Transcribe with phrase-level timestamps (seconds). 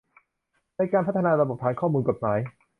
[0.75, 2.39] ในการพัฒนาระบบฐานข้อมูลกฎหมาย